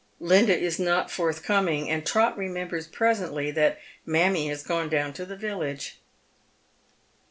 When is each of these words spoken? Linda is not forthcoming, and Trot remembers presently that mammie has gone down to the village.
Linda 0.19 0.57
is 0.59 0.79
not 0.79 1.11
forthcoming, 1.11 1.87
and 1.87 2.03
Trot 2.03 2.35
remembers 2.35 2.87
presently 2.87 3.51
that 3.51 3.77
mammie 4.03 4.47
has 4.47 4.63
gone 4.63 4.89
down 4.89 5.13
to 5.13 5.27
the 5.27 5.37
village. 5.37 5.99